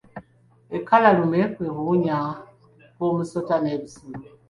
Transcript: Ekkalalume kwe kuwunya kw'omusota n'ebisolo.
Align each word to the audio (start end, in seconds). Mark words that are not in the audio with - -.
Ekkalalume 0.77 1.41
kwe 1.53 1.67
kuwunya 1.75 2.17
kw'omusota 2.95 3.55
n'ebisolo. 3.59 4.19